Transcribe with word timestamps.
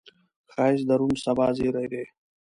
ښایست 0.53 0.85
د 0.87 0.91
روڼ 0.99 1.13
سبا 1.25 1.47
زیری 1.57 1.85
دی 1.91 2.03